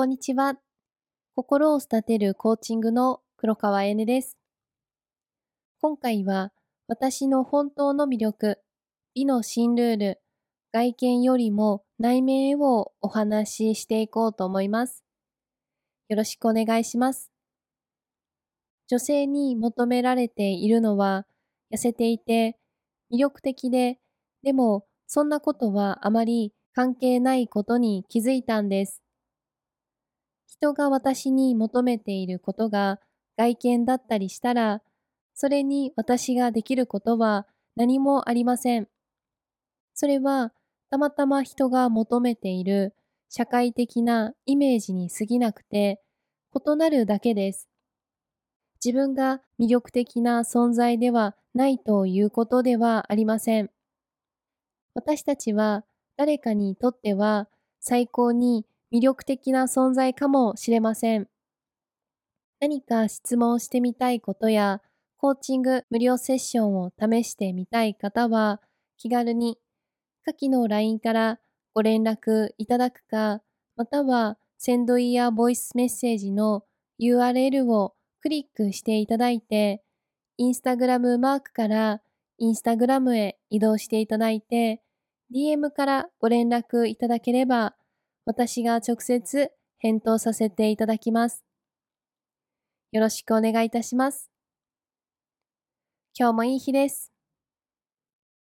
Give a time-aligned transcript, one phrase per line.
[0.00, 0.54] こんにちは。
[1.34, 4.38] 心を育てるコーチングの黒川えねです。
[5.80, 6.52] 今回は
[6.86, 8.60] 私の本当の魅力、
[9.16, 10.20] 美の新ルール、
[10.72, 15.02] 外見よりも内面をお話ししていこうと思います。
[16.08, 17.32] よろしくお願いします。
[18.86, 21.26] 女性に求められているのは
[21.74, 22.56] 痩せていて
[23.12, 23.98] 魅力的で、
[24.44, 29.02] でもそんなことはあまり関係ないことに気づいたんです。
[30.60, 32.98] 人が私に求めていることが
[33.36, 34.82] 外見だったりしたら、
[35.32, 38.88] それに私ができることは何もありません。
[39.94, 40.52] それは
[40.90, 42.92] たまたま人が求めている
[43.28, 46.00] 社会的なイメージに過ぎなくて
[46.52, 47.68] 異なるだけです。
[48.84, 53.70] 自分が魅力的な存在ではないということではありません。
[54.94, 55.84] 私たちは
[56.16, 57.48] 誰かにとっては
[57.78, 61.28] 最高に魅力的な存在かもしれません。
[62.60, 64.82] 何か質問してみたいことや
[65.16, 68.60] コーチング無料セッションを試してみたい方は
[68.96, 69.58] 気軽に
[70.24, 71.38] 下記の LINE から
[71.74, 73.40] ご連絡いただくか、
[73.76, 76.64] またはセンドイヤーボイスメッセージの
[77.00, 79.82] URL をクリックしていただいて、
[80.36, 82.02] インスタグラムマークから
[82.38, 84.82] インスタグラムへ移動していただいて、
[85.32, 87.74] DM からご連絡いただければ
[88.28, 91.46] 私が直接返答させていただきます。
[92.92, 94.30] よろしくお願いいたします。
[96.14, 97.17] 今日もいい日です。